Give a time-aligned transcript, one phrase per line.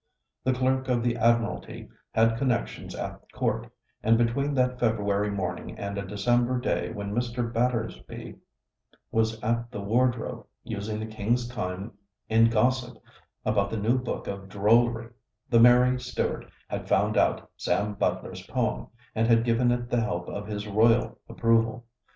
[0.43, 5.95] The Clerk of the Admiralty had connections at court; and between that February morning and
[5.95, 7.53] a December day when Mr.
[7.53, 8.35] Battersby
[9.11, 11.91] was at the Wardrobe using the King's time
[12.29, 12.97] in gossip
[13.45, 15.11] about the new book of drollery,
[15.51, 20.27] the merry Stuart had found out Sam Butler's poem and had given it the help
[20.27, 21.85] of his royal approval.